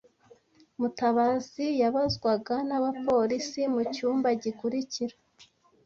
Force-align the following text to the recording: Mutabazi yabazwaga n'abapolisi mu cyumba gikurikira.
Mutabazi 0.79 1.65
yabazwaga 1.81 2.55
n'abapolisi 2.67 3.61
mu 3.73 3.81
cyumba 3.93 4.27
gikurikira. 4.43 5.15